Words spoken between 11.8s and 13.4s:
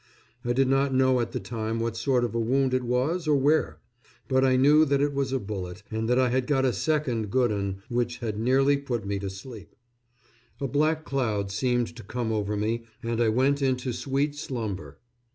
to come over me and I